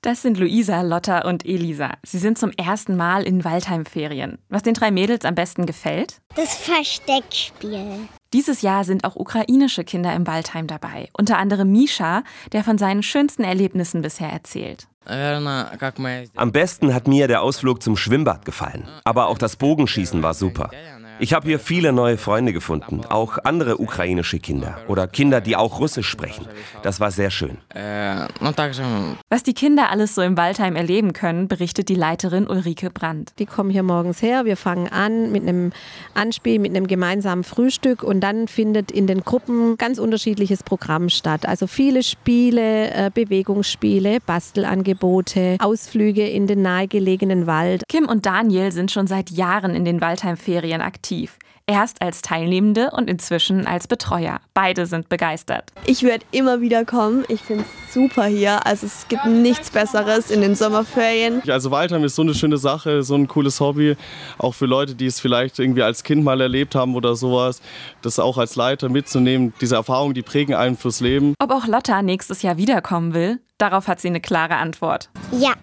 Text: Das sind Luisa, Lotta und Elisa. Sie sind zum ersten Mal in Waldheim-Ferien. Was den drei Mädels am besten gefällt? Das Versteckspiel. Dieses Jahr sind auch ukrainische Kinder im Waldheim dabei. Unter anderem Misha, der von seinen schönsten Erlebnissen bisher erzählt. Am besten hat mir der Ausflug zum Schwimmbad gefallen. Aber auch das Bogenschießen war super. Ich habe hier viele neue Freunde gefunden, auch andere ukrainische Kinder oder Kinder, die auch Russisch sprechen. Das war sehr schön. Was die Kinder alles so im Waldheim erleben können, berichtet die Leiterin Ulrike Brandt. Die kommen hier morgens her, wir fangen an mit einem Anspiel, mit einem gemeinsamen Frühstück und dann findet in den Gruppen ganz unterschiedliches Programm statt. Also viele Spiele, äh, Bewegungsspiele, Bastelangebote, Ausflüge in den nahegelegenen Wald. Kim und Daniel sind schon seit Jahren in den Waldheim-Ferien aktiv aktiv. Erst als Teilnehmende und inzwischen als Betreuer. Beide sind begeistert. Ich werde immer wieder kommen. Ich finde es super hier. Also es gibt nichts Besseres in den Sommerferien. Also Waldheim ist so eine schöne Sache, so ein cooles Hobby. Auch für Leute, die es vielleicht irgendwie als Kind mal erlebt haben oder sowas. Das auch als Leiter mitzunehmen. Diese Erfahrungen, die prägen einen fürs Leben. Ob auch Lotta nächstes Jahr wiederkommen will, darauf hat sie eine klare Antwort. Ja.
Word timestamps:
Das 0.00 0.22
sind 0.22 0.38
Luisa, 0.38 0.82
Lotta 0.82 1.28
und 1.28 1.44
Elisa. 1.44 1.90
Sie 2.04 2.18
sind 2.18 2.38
zum 2.38 2.52
ersten 2.52 2.96
Mal 2.96 3.24
in 3.24 3.44
Waldheim-Ferien. 3.44 4.38
Was 4.48 4.62
den 4.62 4.74
drei 4.74 4.92
Mädels 4.92 5.24
am 5.24 5.34
besten 5.34 5.66
gefällt? 5.66 6.20
Das 6.36 6.54
Versteckspiel. 6.54 8.08
Dieses 8.32 8.62
Jahr 8.62 8.84
sind 8.84 9.02
auch 9.04 9.16
ukrainische 9.16 9.82
Kinder 9.82 10.14
im 10.14 10.26
Waldheim 10.28 10.68
dabei. 10.68 11.08
Unter 11.14 11.38
anderem 11.38 11.72
Misha, 11.72 12.22
der 12.52 12.62
von 12.62 12.78
seinen 12.78 13.02
schönsten 13.02 13.42
Erlebnissen 13.42 14.00
bisher 14.02 14.30
erzählt. 14.30 14.86
Am 15.04 16.52
besten 16.52 16.94
hat 16.94 17.08
mir 17.08 17.26
der 17.26 17.42
Ausflug 17.42 17.82
zum 17.82 17.96
Schwimmbad 17.96 18.44
gefallen. 18.44 18.86
Aber 19.02 19.26
auch 19.26 19.38
das 19.38 19.56
Bogenschießen 19.56 20.22
war 20.22 20.34
super. 20.34 20.70
Ich 21.20 21.32
habe 21.34 21.48
hier 21.48 21.58
viele 21.58 21.92
neue 21.92 22.16
Freunde 22.16 22.52
gefunden, 22.52 23.00
auch 23.08 23.38
andere 23.42 23.80
ukrainische 23.80 24.38
Kinder 24.38 24.78
oder 24.86 25.08
Kinder, 25.08 25.40
die 25.40 25.56
auch 25.56 25.80
Russisch 25.80 26.08
sprechen. 26.08 26.46
Das 26.82 27.00
war 27.00 27.10
sehr 27.10 27.30
schön. 27.30 27.58
Was 29.28 29.42
die 29.42 29.52
Kinder 29.52 29.90
alles 29.90 30.14
so 30.14 30.22
im 30.22 30.36
Waldheim 30.36 30.76
erleben 30.76 31.12
können, 31.12 31.48
berichtet 31.48 31.88
die 31.88 31.96
Leiterin 31.96 32.46
Ulrike 32.46 32.90
Brandt. 32.90 33.32
Die 33.40 33.46
kommen 33.46 33.70
hier 33.70 33.82
morgens 33.82 34.22
her, 34.22 34.44
wir 34.44 34.56
fangen 34.56 34.86
an 34.88 35.32
mit 35.32 35.42
einem 35.42 35.72
Anspiel, 36.14 36.60
mit 36.60 36.76
einem 36.76 36.86
gemeinsamen 36.86 37.42
Frühstück 37.42 38.04
und 38.04 38.20
dann 38.20 38.46
findet 38.46 38.92
in 38.92 39.08
den 39.08 39.22
Gruppen 39.22 39.76
ganz 39.76 39.98
unterschiedliches 39.98 40.62
Programm 40.62 41.08
statt. 41.08 41.46
Also 41.46 41.66
viele 41.66 42.04
Spiele, 42.04 42.90
äh, 42.92 43.10
Bewegungsspiele, 43.12 44.18
Bastelangebote, 44.24 45.56
Ausflüge 45.58 46.28
in 46.28 46.46
den 46.46 46.62
nahegelegenen 46.62 47.48
Wald. 47.48 47.82
Kim 47.88 48.06
und 48.06 48.24
Daniel 48.24 48.70
sind 48.70 48.92
schon 48.92 49.08
seit 49.08 49.30
Jahren 49.30 49.74
in 49.74 49.84
den 49.84 50.00
Waldheim-Ferien 50.00 50.80
aktiv 50.80 51.07
aktiv. 51.08 51.38
Erst 51.66 52.00
als 52.00 52.22
Teilnehmende 52.22 52.90
und 52.92 53.10
inzwischen 53.10 53.66
als 53.66 53.86
Betreuer. 53.86 54.40
Beide 54.54 54.86
sind 54.86 55.10
begeistert. 55.10 55.70
Ich 55.84 56.02
werde 56.02 56.24
immer 56.30 56.62
wieder 56.62 56.86
kommen. 56.86 57.24
Ich 57.28 57.42
finde 57.42 57.64
es 57.64 57.92
super 57.92 58.24
hier. 58.24 58.64
Also 58.66 58.86
es 58.86 59.06
gibt 59.08 59.26
nichts 59.26 59.70
Besseres 59.70 60.30
in 60.30 60.40
den 60.40 60.54
Sommerferien. 60.54 61.42
Also 61.46 61.70
Waldheim 61.70 62.04
ist 62.04 62.14
so 62.14 62.22
eine 62.22 62.32
schöne 62.34 62.56
Sache, 62.56 63.02
so 63.02 63.14
ein 63.16 63.28
cooles 63.28 63.60
Hobby. 63.60 63.96
Auch 64.38 64.54
für 64.54 64.64
Leute, 64.64 64.94
die 64.94 65.04
es 65.04 65.20
vielleicht 65.20 65.58
irgendwie 65.58 65.82
als 65.82 66.04
Kind 66.04 66.24
mal 66.24 66.40
erlebt 66.40 66.74
haben 66.74 66.94
oder 66.94 67.14
sowas. 67.16 67.60
Das 68.00 68.18
auch 68.18 68.38
als 68.38 68.56
Leiter 68.56 68.88
mitzunehmen. 68.88 69.52
Diese 69.60 69.76
Erfahrungen, 69.76 70.14
die 70.14 70.22
prägen 70.22 70.54
einen 70.54 70.78
fürs 70.78 71.00
Leben. 71.00 71.34
Ob 71.38 71.50
auch 71.50 71.66
Lotta 71.66 72.00
nächstes 72.00 72.40
Jahr 72.40 72.56
wiederkommen 72.56 73.12
will, 73.12 73.40
darauf 73.58 73.88
hat 73.88 74.00
sie 74.00 74.08
eine 74.08 74.22
klare 74.22 74.56
Antwort. 74.56 75.10
Ja. 75.32 75.54